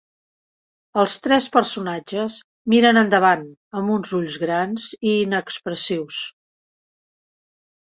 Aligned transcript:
Els 1.01 1.11
tres 1.25 1.47
personatges 1.55 2.37
miren 2.75 3.01
endavant 3.03 3.45
amb 3.81 3.95
uns 3.99 4.15
ulls 4.23 4.39
grans 4.47 4.89
i 4.97 5.15
inexpressius. 5.27 6.21